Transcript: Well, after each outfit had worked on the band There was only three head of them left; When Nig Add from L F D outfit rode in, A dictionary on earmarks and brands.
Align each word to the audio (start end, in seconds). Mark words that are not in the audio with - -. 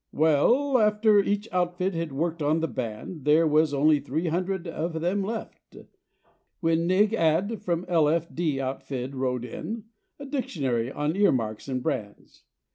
Well, 0.11 0.79
after 0.79 1.19
each 1.19 1.47
outfit 1.51 1.93
had 1.93 2.11
worked 2.11 2.41
on 2.41 2.59
the 2.59 2.67
band 2.67 3.23
There 3.23 3.45
was 3.45 3.71
only 3.71 3.99
three 3.99 4.25
head 4.29 4.65
of 4.67 4.99
them 4.99 5.23
left; 5.23 5.77
When 6.59 6.87
Nig 6.87 7.13
Add 7.13 7.61
from 7.61 7.85
L 7.87 8.09
F 8.09 8.27
D 8.33 8.59
outfit 8.59 9.13
rode 9.13 9.45
in, 9.45 9.83
A 10.17 10.25
dictionary 10.25 10.91
on 10.91 11.15
earmarks 11.15 11.67
and 11.67 11.83
brands. 11.83 12.45